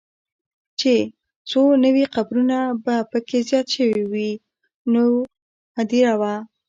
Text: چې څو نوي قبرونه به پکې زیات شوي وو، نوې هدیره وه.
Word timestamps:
چې 0.79 0.93
څو 1.49 1.61
نوي 1.83 2.05
قبرونه 2.15 2.57
به 2.83 2.95
پکې 3.11 3.39
زیات 3.49 3.67
شوي 3.75 4.01
وو، 4.11 4.41
نوې 4.93 5.19
هدیره 5.77 6.13
وه. 6.19 6.33